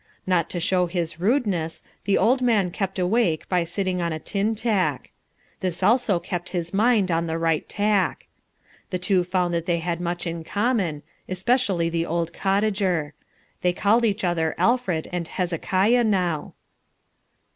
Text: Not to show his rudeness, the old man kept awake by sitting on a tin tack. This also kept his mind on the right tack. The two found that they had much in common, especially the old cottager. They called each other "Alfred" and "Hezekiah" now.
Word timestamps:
Not 0.25 0.49
to 0.49 0.59
show 0.59 0.87
his 0.87 1.19
rudeness, 1.19 1.83
the 2.05 2.17
old 2.17 2.41
man 2.41 2.71
kept 2.71 2.97
awake 2.97 3.47
by 3.47 3.63
sitting 3.63 4.01
on 4.01 4.11
a 4.11 4.17
tin 4.17 4.55
tack. 4.55 5.11
This 5.59 5.83
also 5.83 6.19
kept 6.19 6.49
his 6.49 6.73
mind 6.73 7.11
on 7.11 7.27
the 7.27 7.37
right 7.37 7.69
tack. 7.69 8.25
The 8.89 8.97
two 8.97 9.23
found 9.23 9.53
that 9.53 9.67
they 9.67 9.77
had 9.77 10.01
much 10.01 10.25
in 10.25 10.43
common, 10.43 11.03
especially 11.29 11.87
the 11.87 12.07
old 12.07 12.33
cottager. 12.33 13.13
They 13.61 13.73
called 13.73 14.03
each 14.03 14.23
other 14.23 14.55
"Alfred" 14.57 15.07
and 15.11 15.27
"Hezekiah" 15.27 16.03
now. 16.03 16.55